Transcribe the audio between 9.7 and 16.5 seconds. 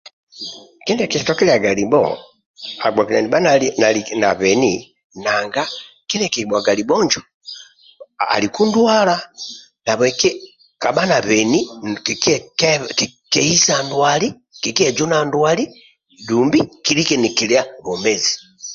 nabweki kabha nabeni kikye kehisa ndwali kikye Juna ndwali adu